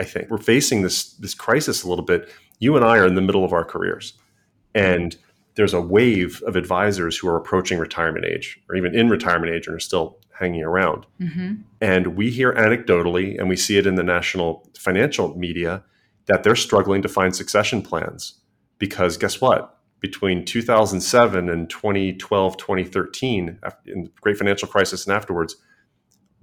I 0.00 0.04
think 0.04 0.30
we're 0.30 0.38
facing 0.38 0.82
this 0.82 1.12
this 1.14 1.34
crisis 1.34 1.82
a 1.82 1.88
little 1.88 2.04
bit. 2.04 2.28
You 2.58 2.76
and 2.76 2.84
I 2.84 2.98
are 2.98 3.06
in 3.06 3.14
the 3.14 3.22
middle 3.22 3.44
of 3.44 3.52
our 3.52 3.64
careers, 3.64 4.14
and 4.74 5.16
there's 5.54 5.74
a 5.74 5.80
wave 5.80 6.42
of 6.46 6.56
advisors 6.56 7.16
who 7.16 7.28
are 7.28 7.36
approaching 7.36 7.78
retirement 7.78 8.24
age 8.24 8.60
or 8.68 8.76
even 8.76 8.94
in 8.94 9.10
retirement 9.10 9.52
age 9.52 9.66
and 9.66 9.76
are 9.76 9.80
still 9.80 10.18
hanging 10.32 10.62
around. 10.62 11.06
Mm-hmm. 11.20 11.54
And 11.80 12.16
we 12.16 12.30
hear 12.30 12.52
anecdotally, 12.54 13.38
and 13.38 13.48
we 13.48 13.56
see 13.56 13.76
it 13.76 13.86
in 13.86 13.96
the 13.96 14.02
national 14.02 14.68
financial 14.78 15.36
media, 15.36 15.84
that 16.26 16.42
they're 16.42 16.56
struggling 16.56 17.02
to 17.02 17.08
find 17.08 17.34
succession 17.34 17.82
plans 17.82 18.40
because 18.78 19.16
guess 19.16 19.40
what? 19.40 19.78
Between 20.00 20.44
2007 20.44 21.48
and 21.48 21.70
2012, 21.70 22.56
2013, 22.56 23.58
in 23.86 24.02
the 24.04 24.10
great 24.20 24.36
financial 24.36 24.66
crisis 24.66 25.06
and 25.06 25.14
afterwards, 25.14 25.56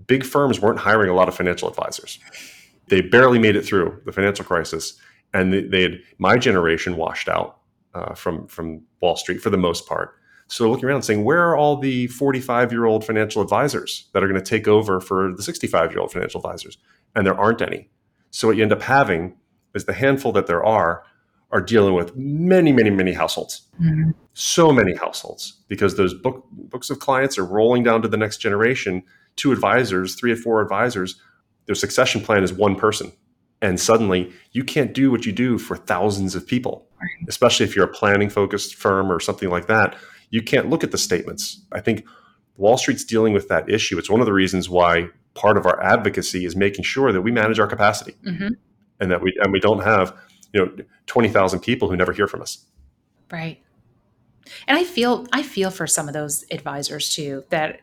big 0.10 0.26
firms 0.26 0.60
weren't 0.60 0.80
hiring 0.80 1.10
a 1.10 1.14
lot 1.14 1.30
of 1.30 1.36
financial 1.36 1.70
advisors. 1.70 2.20
They 2.88 3.00
barely 3.00 3.40
made 3.40 3.56
it 3.56 3.64
through 3.64 4.02
the 4.06 4.12
financial 4.12 4.44
crisis, 4.44 5.00
and 5.34 5.54
they 5.54 5.82
had 5.84 6.02
my 6.18 6.38
generation 6.38 6.98
washed 6.98 7.30
out 7.30 7.60
uh, 7.94 8.16
from 8.16 8.48
from 8.48 8.82
Wall 9.00 9.16
Street 9.16 9.40
for 9.40 9.52
the 9.52 9.58
most 9.58 9.88
part. 9.88 10.16
So 10.48 10.68
looking 10.70 10.86
around 10.86 11.04
saying, 11.04 11.24
where 11.24 11.48
are 11.48 11.56
all 11.56 11.78
the 11.78 12.08
45 12.08 12.72
year 12.72 12.86
old 12.86 13.06
financial 13.06 13.44
advisors 13.44 14.10
that 14.14 14.24
are 14.24 14.28
going 14.28 14.44
to 14.44 14.50
take 14.50 14.68
over 14.68 15.00
for 15.00 15.32
the 15.36 15.44
65 15.44 15.92
year 15.92 16.00
old 16.02 16.12
financial 16.12 16.42
advisors? 16.42 16.80
And 17.16 17.26
there 17.26 17.40
aren't 17.40 17.62
any. 17.62 17.88
So 18.32 18.48
what 18.48 18.58
you 18.58 18.64
end 18.64 18.74
up 18.74 18.82
having 18.82 19.38
is 19.76 19.86
the 19.86 19.94
handful 19.94 20.32
that 20.32 20.48
there 20.48 20.66
are 20.66 21.04
are 21.52 21.62
dealing 21.62 21.96
with 21.96 22.16
many, 22.16 22.72
many, 22.72 22.90
many 22.90 23.14
households. 23.14 23.64
Mm-hmm. 23.82 24.12
So 24.34 24.72
many 24.72 24.96
households 24.96 25.62
because 25.68 25.98
those 25.98 26.14
book, 26.14 26.46
books 26.52 26.90
of 26.90 27.00
clients 27.00 27.38
are 27.38 27.46
rolling 27.46 27.84
down 27.84 28.02
to 28.02 28.08
the 28.08 28.18
next 28.18 28.38
generation. 28.38 29.04
Two 29.40 29.52
advisors, 29.52 30.16
three 30.16 30.32
or 30.32 30.36
four 30.36 30.62
advisors, 30.62 31.20
their 31.66 31.76
succession 31.76 32.22
plan 32.22 32.44
is 32.44 32.52
one 32.52 32.76
person. 32.76 33.12
And 33.62 33.80
suddenly 33.80 34.32
you 34.52 34.64
can't 34.64 34.94
do 34.94 35.12
what 35.12 35.26
you 35.26 35.32
do 35.32 35.58
for 35.58 35.76
thousands 35.76 36.36
of 36.36 36.48
people, 36.48 36.88
especially 37.28 37.66
if 37.66 37.76
you're 37.76 37.86
a 37.86 37.94
planning 37.94 38.30
focused 38.30 38.76
firm 38.76 39.12
or 39.12 39.20
something 39.20 39.50
like 39.50 39.68
that 39.68 39.96
you 40.30 40.42
can't 40.42 40.70
look 40.70 40.84
at 40.84 40.92
the 40.92 40.98
statements. 40.98 41.62
I 41.72 41.82
think 41.82 42.06
Wall 42.58 42.78
Street's 42.78 43.04
dealing 43.04 43.34
with 43.34 43.48
that 43.50 43.70
issue. 43.70 43.98
It's 43.98 44.10
one 44.10 44.20
of 44.20 44.26
the 44.26 44.34
reasons 44.34 44.70
why 44.70 45.10
part 45.34 45.58
of 45.58 45.66
our 45.66 45.82
advocacy 45.82 46.46
is 46.46 46.56
making 46.56 46.84
sure 46.84 47.12
that 47.12 47.22
we 47.22 47.32
manage 47.32 47.60
our 47.60 47.68
capacity 47.68 48.16
mm-hmm. 48.26 48.50
and 49.00 49.12
that 49.12 49.22
we 49.22 49.34
and 49.42 49.52
we 49.52 49.60
don't 49.60 49.84
have 49.84 50.16
you 50.54 50.66
know 50.66 50.72
20,000 51.08 51.60
people 51.60 51.90
who 51.90 51.96
never 51.96 52.12
hear 52.12 52.28
from 52.28 52.42
us. 52.42 52.66
Right. 53.32 53.62
And 54.68 54.78
I 54.78 54.84
feel 54.84 55.28
I 55.32 55.44
feel 55.44 55.72
for 55.72 55.88
some 55.88 56.08
of 56.08 56.14
those 56.14 56.46
advisors 56.52 57.14
too 57.14 57.44
that 57.50 57.80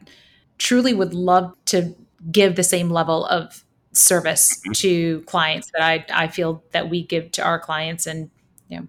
truly 0.59 0.95
would 0.95 1.15
love 1.15 1.55
to 1.67 1.95
give 2.31 2.57
the 2.57 2.63
same 2.63 2.91
level 2.91 3.27
of 3.27 3.65
service 3.93 4.59
mm-hmm. 4.59 4.73
to 4.73 5.21
clients 5.23 5.71
that 5.73 5.83
I 5.83 6.25
I 6.25 6.29
feel 6.29 6.63
that 6.73 6.91
we 6.91 7.03
give 7.03 7.33
to 7.33 7.43
our 7.43 7.59
clients 7.59 8.07
and 8.07 8.31
you 8.69 8.79
know 8.79 8.87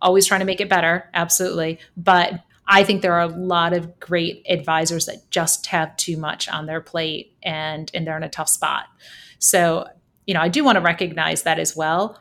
always 0.00 0.26
trying 0.26 0.40
to 0.40 0.46
make 0.46 0.60
it 0.60 0.68
better 0.68 1.08
absolutely 1.14 1.78
but 1.96 2.40
I 2.68 2.84
think 2.84 3.00
there 3.00 3.14
are 3.14 3.22
a 3.22 3.26
lot 3.28 3.72
of 3.72 3.98
great 3.98 4.44
advisors 4.48 5.06
that 5.06 5.30
just 5.30 5.66
have 5.66 5.96
too 5.96 6.18
much 6.18 6.48
on 6.48 6.66
their 6.66 6.82
plate 6.82 7.34
and 7.42 7.90
and 7.94 8.06
they're 8.06 8.16
in 8.16 8.22
a 8.22 8.28
tough 8.28 8.50
spot. 8.50 8.84
So, 9.38 9.88
you 10.26 10.34
know, 10.34 10.40
I 10.40 10.48
do 10.48 10.62
want 10.62 10.76
to 10.76 10.82
recognize 10.82 11.42
that 11.42 11.58
as 11.58 11.74
well, 11.74 12.20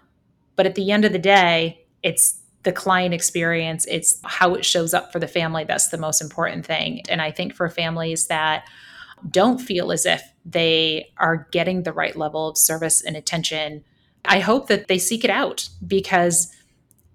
but 0.55 0.65
at 0.65 0.75
the 0.75 0.91
end 0.91 1.03
of 1.03 1.11
the 1.11 1.19
day, 1.19 1.85
it's 2.01 2.39
the 2.63 2.71
client 2.71 3.13
experience, 3.13 3.85
it's 3.85 4.19
how 4.23 4.55
it 4.55 4.63
shows 4.63 4.93
up 4.93 5.11
for 5.11 5.19
the 5.19 5.27
family 5.27 5.65
that's 5.65 5.89
the 5.89 5.97
most 5.97 6.21
important 6.21 6.65
thing. 6.65 7.01
And 7.09 7.21
I 7.21 7.31
think 7.31 7.53
for 7.53 7.69
families 7.69 8.27
that 8.27 8.65
don't 9.29 9.59
feel 9.59 9.91
as 9.91 10.05
if 10.05 10.21
they 10.45 11.11
are 11.17 11.47
getting 11.51 11.83
the 11.83 11.93
right 11.93 12.15
level 12.15 12.47
of 12.47 12.57
service 12.57 13.03
and 13.03 13.15
attention, 13.15 13.83
I 14.25 14.39
hope 14.39 14.67
that 14.67 14.87
they 14.87 14.97
seek 14.97 15.23
it 15.23 15.29
out 15.29 15.69
because 15.85 16.53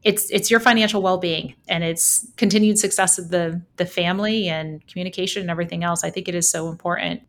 it's 0.03 0.29
it's 0.31 0.51
your 0.51 0.61
financial 0.61 1.01
well-being 1.01 1.55
and 1.69 1.85
it's 1.85 2.27
continued 2.37 2.79
success 2.79 3.19
of 3.19 3.31
the 3.31 3.63
the 3.77 3.87
family 3.87 4.49
and 4.49 4.87
communication 4.87 5.43
and 5.43 5.51
everything 5.51 5.85
else. 5.85 6.03
I 6.03 6.11
think 6.11 6.29
it 6.29 6.35
is 6.35 6.49
so 6.49 6.69
important. 6.69 7.23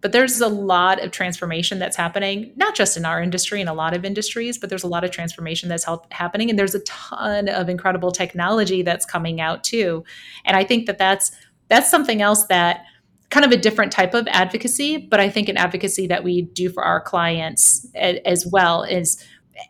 But 0.00 0.12
there's 0.12 0.40
a 0.40 0.48
lot 0.48 1.02
of 1.02 1.10
transformation 1.10 1.78
that's 1.78 1.96
happening 1.96 2.52
not 2.56 2.74
just 2.74 2.96
in 2.96 3.04
our 3.04 3.22
industry 3.22 3.60
and 3.60 3.68
a 3.68 3.74
lot 3.74 3.94
of 3.94 4.04
industries 4.04 4.58
but 4.58 4.68
there's 4.68 4.84
a 4.84 4.88
lot 4.88 5.04
of 5.04 5.10
transformation 5.10 5.68
that's 5.68 5.84
help, 5.84 6.12
happening. 6.12 6.50
And 6.50 6.58
there's 6.58 6.74
a 6.74 6.80
ton 6.80 7.48
of 7.48 7.68
incredible 7.68 8.10
technology 8.10 8.82
that's 8.82 9.04
coming 9.04 9.40
out 9.40 9.62
too. 9.62 10.04
And 10.44 10.56
i 10.56 10.64
think 10.64 10.86
that 10.86 10.98
that's 10.98 11.30
that's 11.68 11.90
something 11.90 12.22
else 12.22 12.46
that 12.46 12.84
kind 13.30 13.44
of 13.44 13.52
a 13.52 13.56
different 13.56 13.92
type 13.92 14.14
of 14.14 14.26
advocacy 14.28 14.96
but 14.96 15.20
i 15.20 15.28
think 15.28 15.48
an 15.48 15.56
advocacy 15.56 16.06
that 16.06 16.24
we 16.24 16.42
do 16.42 16.68
for 16.70 16.84
our 16.84 17.00
clients 17.00 17.86
as 17.94 18.46
well 18.50 18.82
is 18.82 19.22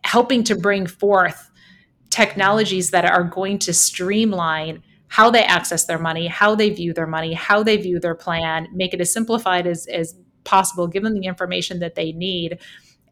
helping 0.05 0.45
to 0.45 0.55
bring 0.55 0.87
forth 0.87 1.51
technologies 2.11 2.91
that 2.91 3.05
are 3.05 3.25
going 3.25 3.59
to 3.59 3.73
streamline 3.73 4.83
how 5.09 5.31
they 5.31 5.43
access 5.43 5.87
their 5.87 5.99
money, 5.99 6.27
how 6.27 6.55
they 6.55 6.71
view 6.71 6.93
their 6.93 7.07
money, 7.07 7.33
how 7.33 7.63
they 7.63 7.77
view 7.77 7.99
their 7.99 8.15
plan, 8.15 8.69
make 8.73 8.93
it 8.93 9.01
as 9.01 9.13
simplified 9.13 9.67
as, 9.67 9.87
as 9.87 10.15
possible, 10.45 10.87
give 10.87 11.03
them 11.03 11.15
the 11.15 11.27
information 11.27 11.81
that 11.81 11.95
they 11.95 12.13
need. 12.13 12.59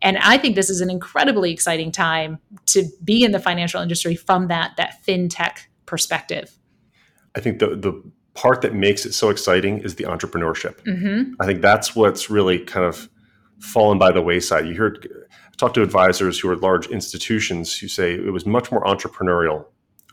And 0.03 0.19
I 0.19 0.37
think 0.37 0.57
this 0.57 0.69
is 0.69 0.83
an 0.83 0.91
incredibly 0.91 1.53
exciting 1.53 1.91
time 1.91 2.39
to 2.67 2.85
be 3.03 3.25
in 3.25 3.33
the 3.33 3.41
financial 3.41 3.81
industry 3.81 4.15
from 4.15 4.49
that 4.49 4.73
that 4.77 5.03
fintech 5.07 5.61
perspective. 5.87 6.59
I 7.35 7.41
think 7.41 7.61
the 7.61 7.69
the 7.69 8.03
part 8.37 8.61
that 8.63 8.75
makes 8.75 9.05
it 9.05 9.13
so 9.13 9.31
exciting 9.31 9.79
is 9.79 9.97
the 9.97 10.05
entrepreneurship. 10.05 10.83
Mm-hmm. 10.85 11.35
I 11.41 11.47
think 11.47 11.63
that's 11.63 11.97
what's 11.97 12.31
really 12.31 12.61
kind 12.61 12.87
of 12.87 13.09
fallen 13.59 13.99
by 13.99 14.13
the 14.13 14.23
wayside. 14.23 14.67
You 14.67 14.75
heard 14.75 15.09
talk 15.57 15.75
to 15.75 15.83
advisors 15.83 16.39
who 16.39 16.51
are 16.51 16.57
large 16.57 16.87
institutions 16.89 17.77
who 17.77 17.89
say 17.89 18.15
it 18.15 18.33
was 18.33 18.47
much 18.47 18.71
more 18.71 18.85
entrepreneurial 18.85 19.65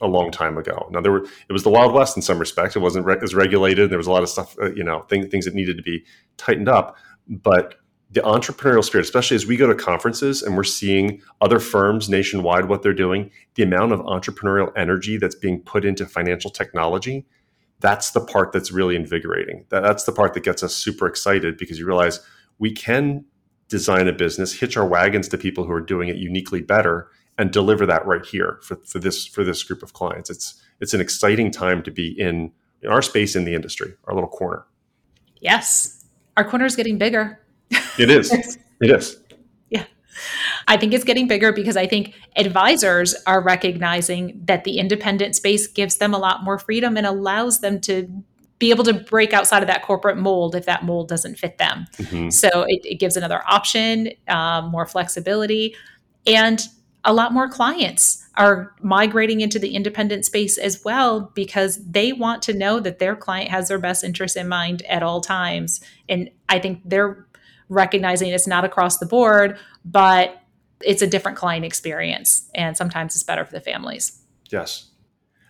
a 0.01 0.07
long 0.07 0.31
time 0.31 0.57
ago. 0.57 0.87
Now 0.91 1.01
there 1.01 1.11
were 1.11 1.25
it 1.49 1.53
was 1.53 1.63
the 1.63 1.69
Wild 1.69 1.93
West 1.93 2.15
in 2.15 2.21
some 2.21 2.39
respects. 2.39 2.75
It 2.75 2.79
wasn't 2.79 3.05
re- 3.05 3.17
as 3.21 3.35
regulated. 3.35 3.89
There 3.89 3.97
was 3.97 4.07
a 4.07 4.11
lot 4.11 4.23
of 4.23 4.29
stuff, 4.29 4.55
uh, 4.61 4.71
you 4.73 4.83
know, 4.83 5.01
thing, 5.03 5.29
things 5.29 5.45
that 5.45 5.53
needed 5.53 5.77
to 5.77 5.83
be 5.83 6.03
tightened 6.37 6.69
up. 6.69 6.97
But 7.27 7.75
the 8.11 8.21
entrepreneurial 8.21 8.83
spirit, 8.83 9.05
especially 9.05 9.35
as 9.35 9.45
we 9.45 9.57
go 9.57 9.67
to 9.67 9.75
conferences 9.75 10.43
and 10.43 10.55
we're 10.55 10.63
seeing 10.63 11.21
other 11.41 11.59
firms 11.59 12.09
nationwide 12.09 12.65
what 12.65 12.83
they're 12.83 12.93
doing, 12.93 13.31
the 13.55 13.63
amount 13.63 13.91
of 13.91 13.99
entrepreneurial 14.01 14.71
energy 14.77 15.17
that's 15.17 15.35
being 15.35 15.59
put 15.61 15.83
into 15.83 16.05
financial 16.05 16.51
technology, 16.51 17.25
that's 17.83 18.11
the 18.11 18.21
part 18.21 18.53
that's 18.53 18.71
really 18.71 18.95
invigorating. 18.95 19.65
That's 19.67 20.05
the 20.05 20.13
part 20.13 20.33
that 20.35 20.43
gets 20.43 20.63
us 20.63 20.73
super 20.73 21.05
excited 21.05 21.57
because 21.57 21.77
you 21.77 21.85
realize 21.85 22.21
we 22.57 22.71
can 22.71 23.25
design 23.67 24.07
a 24.07 24.13
business, 24.13 24.53
hitch 24.53 24.77
our 24.77 24.87
wagons 24.87 25.27
to 25.27 25.37
people 25.37 25.65
who 25.65 25.73
are 25.73 25.81
doing 25.81 26.07
it 26.07 26.15
uniquely 26.15 26.61
better, 26.61 27.09
and 27.37 27.51
deliver 27.51 27.85
that 27.85 28.05
right 28.05 28.25
here 28.25 28.59
for, 28.63 28.77
for 28.77 28.99
this 28.99 29.27
for 29.27 29.43
this 29.43 29.63
group 29.63 29.83
of 29.83 29.91
clients. 29.91 30.29
It's 30.29 30.63
it's 30.79 30.93
an 30.93 31.01
exciting 31.01 31.51
time 31.51 31.83
to 31.83 31.91
be 31.91 32.17
in, 32.17 32.53
in 32.81 32.89
our 32.89 33.01
space 33.01 33.35
in 33.35 33.43
the 33.43 33.53
industry, 33.53 33.95
our 34.05 34.13
little 34.13 34.29
corner. 34.29 34.65
Yes, 35.41 36.05
our 36.37 36.49
corner 36.49 36.65
is 36.65 36.77
getting 36.77 36.97
bigger. 36.97 37.41
It 37.99 38.09
is. 38.09 38.31
it 38.81 38.91
is. 38.91 39.17
I 40.67 40.77
think 40.77 40.93
it's 40.93 41.03
getting 41.03 41.27
bigger 41.27 41.51
because 41.51 41.77
I 41.77 41.87
think 41.87 42.13
advisors 42.35 43.15
are 43.27 43.41
recognizing 43.41 44.41
that 44.45 44.63
the 44.63 44.79
independent 44.79 45.35
space 45.35 45.67
gives 45.67 45.97
them 45.97 46.13
a 46.13 46.17
lot 46.17 46.43
more 46.43 46.57
freedom 46.57 46.97
and 46.97 47.05
allows 47.05 47.59
them 47.59 47.81
to 47.81 48.23
be 48.59 48.69
able 48.69 48.83
to 48.85 48.93
break 48.93 49.33
outside 49.33 49.61
of 49.61 49.67
that 49.67 49.83
corporate 49.83 50.17
mold 50.17 50.55
if 50.55 50.65
that 50.65 50.85
mold 50.85 51.09
doesn't 51.09 51.37
fit 51.37 51.57
them. 51.57 51.85
Mm-hmm. 51.97 52.29
So 52.29 52.65
it, 52.67 52.79
it, 52.85 52.95
gives 52.99 53.17
another 53.17 53.41
option, 53.45 54.11
um, 54.29 54.69
more 54.69 54.85
flexibility, 54.85 55.75
and 56.25 56.65
a 57.03 57.13
lot 57.13 57.33
more 57.33 57.49
clients 57.49 58.25
are 58.35 58.73
migrating 58.81 59.41
into 59.41 59.59
the 59.59 59.75
independent 59.75 60.25
space 60.25 60.57
as 60.57 60.83
well 60.83 61.31
because 61.33 61.83
they 61.85 62.13
want 62.13 62.41
to 62.43 62.53
know 62.53 62.79
that 62.79 62.99
their 62.99 63.15
client 63.15 63.49
has 63.49 63.67
their 63.67 63.79
best 63.79 64.03
interest 64.03 64.37
in 64.37 64.47
mind 64.47 64.81
at 64.83 65.03
all 65.03 65.19
times. 65.19 65.81
And 66.07 66.29
I 66.47 66.59
think 66.59 66.81
they're 66.85 67.27
recognizing 67.69 68.31
it's 68.31 68.47
not 68.47 68.63
across 68.63 68.97
the 68.97 69.05
board, 69.05 69.57
but 69.83 70.41
it's 70.85 71.01
a 71.01 71.07
different 71.07 71.37
client 71.37 71.65
experience. 71.65 72.49
And 72.55 72.77
sometimes 72.77 73.15
it's 73.15 73.23
better 73.23 73.45
for 73.45 73.51
the 73.51 73.61
families. 73.61 74.21
Yes. 74.51 74.89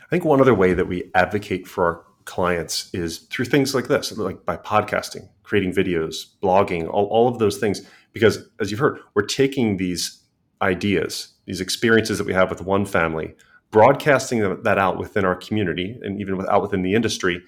I 0.02 0.08
think 0.10 0.26
one 0.26 0.42
other 0.42 0.54
way 0.54 0.74
that 0.74 0.88
we 0.88 1.10
advocate 1.16 1.68
for 1.68 1.86
our 1.86 2.06
clients 2.26 2.90
is 2.94 3.20
through 3.30 3.46
things 3.46 3.76
like 3.76 3.88
this, 3.88 4.16
like 4.18 4.46
by 4.46 4.58
podcasting, 4.58 5.28
creating 5.44 5.74
videos, 5.74 6.26
blogging, 6.42 6.88
all, 6.88 7.06
all 7.08 7.28
of 7.28 7.40
those 7.40 7.58
things. 7.58 7.88
Because 8.14 8.48
as 8.60 8.70
you've 8.72 8.80
heard, 8.80 9.00
we're 9.16 9.26
taking 9.26 9.78
these 9.78 10.22
ideas, 10.62 11.34
these 11.46 11.60
experiences 11.60 12.18
that 12.18 12.28
we 12.28 12.34
have 12.34 12.50
with 12.50 12.62
one 12.62 12.86
family, 12.86 13.36
broadcasting 13.72 14.62
that 14.64 14.78
out 14.78 14.98
within 14.98 15.26
our 15.26 15.36
community 15.36 15.98
and 16.04 16.22
even 16.22 16.46
out 16.48 16.62
within 16.62 16.84
the 16.84 16.94
industry, 16.94 17.42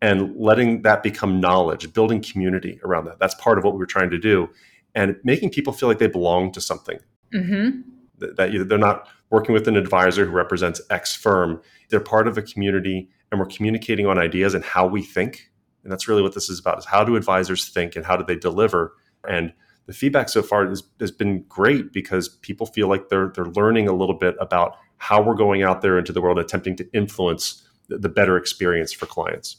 and 0.00 0.36
letting 0.36 0.82
that 0.82 1.02
become 1.02 1.40
knowledge, 1.40 1.92
building 1.92 2.22
community 2.22 2.80
around 2.84 3.04
that. 3.04 3.18
That's 3.18 3.34
part 3.36 3.58
of 3.58 3.64
what 3.64 3.74
we 3.74 3.78
were 3.78 3.86
trying 3.86 4.10
to 4.10 4.18
do, 4.18 4.48
and 4.94 5.16
making 5.24 5.50
people 5.50 5.72
feel 5.72 5.88
like 5.88 5.98
they 5.98 6.08
belong 6.08 6.52
to 6.52 6.60
something. 6.60 6.98
Mm-hmm. 7.34 7.80
That, 8.18 8.36
that 8.36 8.68
they're 8.68 8.78
not 8.78 9.08
working 9.30 9.52
with 9.52 9.66
an 9.66 9.76
advisor 9.76 10.26
who 10.26 10.30
represents 10.30 10.80
X 10.90 11.16
firm. 11.16 11.60
They're 11.88 12.00
part 12.00 12.28
of 12.28 12.36
a 12.38 12.42
community 12.42 13.08
and 13.30 13.40
we're 13.40 13.46
communicating 13.46 14.06
on 14.06 14.18
ideas 14.18 14.54
and 14.54 14.62
how 14.62 14.86
we 14.86 15.02
think. 15.02 15.50
And 15.82 15.90
that's 15.90 16.06
really 16.06 16.22
what 16.22 16.34
this 16.34 16.48
is 16.48 16.60
about 16.60 16.78
is 16.78 16.84
how 16.84 17.02
do 17.02 17.16
advisors 17.16 17.68
think 17.68 17.96
and 17.96 18.04
how 18.04 18.16
do 18.16 18.24
they 18.24 18.36
deliver? 18.36 18.94
And 19.28 19.52
the 19.86 19.92
feedback 19.92 20.28
so 20.28 20.42
far 20.42 20.68
has, 20.68 20.82
has 21.00 21.10
been 21.10 21.42
great 21.48 21.92
because 21.92 22.28
people 22.28 22.66
feel 22.66 22.88
like 22.88 23.08
they're 23.08 23.32
they're 23.34 23.46
learning 23.46 23.88
a 23.88 23.92
little 23.92 24.14
bit 24.14 24.36
about 24.38 24.76
how 24.98 25.20
we're 25.20 25.34
going 25.34 25.62
out 25.62 25.82
there 25.82 25.98
into 25.98 26.12
the 26.12 26.20
world 26.20 26.38
attempting 26.38 26.76
to 26.76 26.88
influence 26.92 27.66
the, 27.88 27.98
the 27.98 28.08
better 28.08 28.36
experience 28.36 28.92
for 28.92 29.06
clients. 29.06 29.56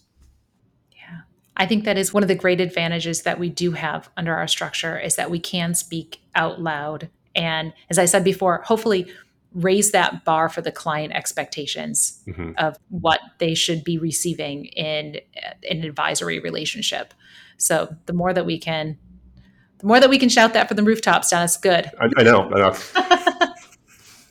Yeah. 0.95 1.21
I 1.57 1.65
think 1.65 1.83
that 1.83 1.97
is 1.97 2.13
one 2.13 2.23
of 2.23 2.29
the 2.29 2.35
great 2.35 2.61
advantages 2.61 3.23
that 3.23 3.39
we 3.39 3.49
do 3.49 3.71
have 3.71 4.09
under 4.15 4.33
our 4.33 4.47
structure 4.47 4.97
is 4.97 5.15
that 5.15 5.29
we 5.29 5.39
can 5.39 5.73
speak 5.73 6.21
out 6.35 6.61
loud 6.61 7.09
and 7.35 7.73
as 7.89 7.97
I 7.99 8.05
said 8.05 8.23
before, 8.23 8.61
hopefully 8.65 9.11
raise 9.53 9.91
that 9.91 10.25
bar 10.25 10.49
for 10.49 10.61
the 10.61 10.71
client 10.71 11.13
expectations 11.13 12.23
mm-hmm. 12.27 12.51
of 12.57 12.77
what 12.89 13.19
they 13.37 13.53
should 13.53 13.83
be 13.83 13.97
receiving 13.97 14.65
in 14.65 15.19
an 15.69 15.83
advisory 15.83 16.39
relationship. 16.39 17.13
So 17.57 17.95
the 18.07 18.13
more 18.13 18.33
that 18.33 18.45
we 18.45 18.57
can, 18.57 18.97
the 19.79 19.87
more 19.87 19.99
that 19.99 20.09
we 20.09 20.17
can 20.17 20.29
shout 20.29 20.53
that 20.53 20.67
from 20.67 20.77
the 20.77 20.83
rooftops, 20.83 21.29
Dennis, 21.29 21.57
good. 21.57 21.89
I, 21.99 22.09
I 22.17 22.23
know. 22.23 22.49
I 22.51 22.59
know. 22.59 22.71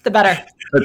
the 0.02 0.10
better. 0.10 0.44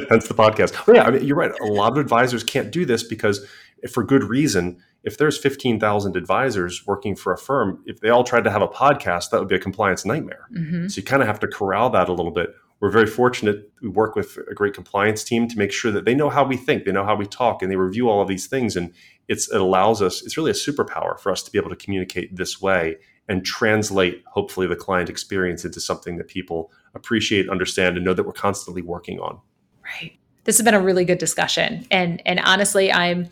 Hence 0.10 0.28
the 0.28 0.34
podcast. 0.34 0.94
yeah, 0.94 1.04
I 1.04 1.12
mean, 1.12 1.24
you're 1.24 1.38
right. 1.38 1.52
A 1.62 1.66
lot 1.66 1.94
of 1.94 1.98
advisors 1.98 2.44
can't 2.44 2.72
do 2.72 2.86
this 2.86 3.04
because, 3.04 3.46
for 3.90 4.04
good 4.04 4.24
reason, 4.24 4.82
if 5.04 5.18
there's 5.18 5.38
15,000 5.38 6.16
advisors 6.16 6.86
working 6.86 7.16
for 7.16 7.32
a 7.32 7.38
firm, 7.38 7.84
if 7.86 8.00
they 8.02 8.10
all 8.10 8.24
tried 8.24 8.44
to 8.44 8.52
have 8.52 8.62
a 8.62 8.68
podcast, 8.68 9.30
that 9.30 9.40
would 9.40 9.48
be 9.48 9.56
a 9.56 9.60
compliance 9.60 10.06
nightmare. 10.06 10.48
Mm-hmm. 10.54 10.88
So 10.88 10.98
you 10.98 11.04
kind 11.04 11.22
of 11.22 11.28
have 11.28 11.40
to 11.42 11.48
corral 11.48 11.90
that 11.92 12.10
a 12.10 12.14
little 12.14 12.32
bit 12.32 12.54
we're 12.80 12.92
very 12.92 13.08
fortunate. 13.08 13.72
We 13.82 13.90
work 13.90 14.16
with 14.16 14.38
a 14.50 14.54
great 14.54 14.74
compliance 14.74 15.24
team 15.24 15.48
to 15.48 15.58
make 15.58 15.72
sure 15.72 15.92
that 15.92 16.06
they 16.06 16.14
know 16.14 16.30
how 16.30 16.44
we 16.44 16.58
think, 16.58 16.86
they 16.86 16.92
know 16.92 17.06
how 17.06 17.16
we 17.16 17.26
talk, 17.26 17.62
and 17.62 17.72
they 17.72 17.76
review 17.76 18.10
all 18.10 18.22
of 18.22 18.28
these 18.28 18.48
things. 18.48 18.76
And 18.76 18.94
it's, 19.28 19.52
it 19.52 19.60
allows 19.60 20.02
us, 20.02 20.22
it's 20.22 20.38
really 20.38 20.52
a 20.52 20.56
superpower 20.56 21.20
for 21.20 21.32
us 21.32 21.42
to 21.44 21.52
be 21.52 21.58
able 21.58 21.70
to 21.70 21.76
communicate 21.76 22.36
this 22.36 22.62
way 22.62 22.98
and 23.28 23.44
translate, 23.44 24.24
hopefully, 24.28 24.68
the 24.68 24.76
client 24.76 25.10
experience 25.10 25.66
into 25.66 25.82
something 25.82 26.18
that 26.18 26.28
people 26.28 26.72
appreciate, 26.94 27.50
understand, 27.50 27.98
and 27.98 28.06
know 28.06 28.14
that 28.14 28.24
we're 28.24 28.32
constantly 28.32 28.82
working 28.82 29.20
on. 29.20 29.40
Right. 29.84 30.18
This 30.44 30.58
has 30.58 30.64
been 30.64 30.76
a 30.76 30.80
really 30.80 31.04
good 31.04 31.18
discussion. 31.18 31.86
And, 31.92 32.22
and 32.26 32.40
honestly, 32.40 32.92
I'm, 32.92 33.28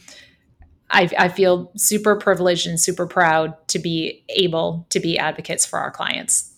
I, 0.90 1.10
I 1.18 1.30
feel 1.30 1.72
super 1.76 2.16
privileged 2.16 2.68
and 2.68 2.80
super 2.80 3.08
proud 3.08 3.56
to 3.70 3.80
be 3.80 4.24
able 4.30 4.86
to 4.90 5.00
be 5.00 5.18
advocates 5.18 5.66
for 5.66 5.80
our 5.80 5.92
clients. 5.92 6.52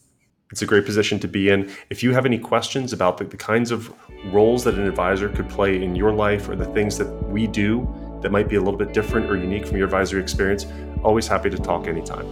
It's 0.51 0.61
a 0.61 0.65
great 0.65 0.85
position 0.85 1.19
to 1.19 1.27
be 1.27 1.49
in. 1.49 1.71
If 1.89 2.03
you 2.03 2.13
have 2.13 2.25
any 2.25 2.37
questions 2.37 2.93
about 2.93 3.17
the, 3.17 3.25
the, 3.25 3.37
kinds 3.37 3.69
of 3.69 3.93
roles 4.25 4.63
that 4.63 4.75
an 4.75 4.87
advisor 4.87 5.27
could 5.29 5.49
play 5.49 5.81
in 5.83 5.95
your 5.95 6.13
life 6.13 6.47
or 6.47 6.55
the 6.55 6.65
things 6.65 6.97
that 6.99 7.07
we 7.27 7.47
do 7.47 7.87
that 8.21 8.31
might 8.31 8.47
be 8.47 8.55
a 8.55 8.61
little 8.61 8.77
bit 8.77 8.93
different 8.93 9.29
or 9.29 9.35
unique 9.35 9.65
from 9.65 9.77
your 9.77 9.85
advisory 9.85 10.21
experience, 10.21 10.65
always 11.03 11.27
happy 11.27 11.49
to 11.49 11.57
talk 11.57 11.87
anytime. 11.87 12.25